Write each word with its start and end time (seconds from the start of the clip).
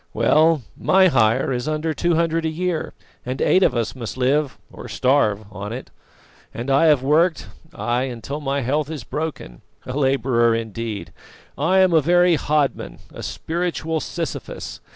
Well, 0.15 0.63
my 0.75 1.09
hire 1.09 1.53
is 1.53 1.67
under 1.67 1.93
two 1.93 2.15
hundred 2.15 2.43
a 2.43 2.49
year, 2.49 2.93
and 3.23 3.39
eight 3.39 3.61
of 3.61 3.75
us 3.75 3.93
must 3.93 4.17
live 4.17 4.57
or 4.73 4.87
starve 4.87 5.45
on 5.51 5.71
it. 5.71 5.91
And 6.55 6.71
I 6.71 6.85
have 6.87 7.03
worked, 7.03 7.45
ay, 7.71 8.05
until 8.05 8.41
my 8.41 8.61
health 8.61 8.89
is 8.89 9.03
broken. 9.03 9.61
A 9.85 9.93
labourer 9.95 10.55
indeed! 10.55 11.13
I 11.55 11.81
am 11.81 11.93
a 11.93 12.01
very 12.01 12.33
hodman, 12.35 12.97
a 13.13 13.21
spiritual 13.21 13.99
Sisyphus. 13.99 14.79